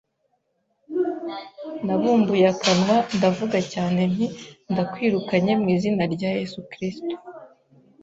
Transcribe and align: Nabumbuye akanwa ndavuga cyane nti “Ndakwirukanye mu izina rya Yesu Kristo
Nabumbuye 1.85 2.45
akanwa 2.53 2.95
ndavuga 3.17 3.57
cyane 3.73 4.01
nti 4.13 4.25
“Ndakwirukanye 4.71 5.53
mu 5.61 5.67
izina 5.75 6.03
rya 6.13 6.29
Yesu 6.37 6.59
Kristo 6.71 7.13